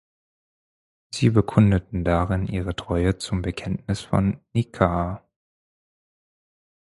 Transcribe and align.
Sie 1.13 1.29
bekundeten 1.29 2.03
darin 2.03 2.47
ihre 2.47 2.75
Treue 2.75 3.19
zum 3.19 3.43
Bekenntnis 3.43 4.01
von 4.01 4.41
Nicäa. 4.51 5.23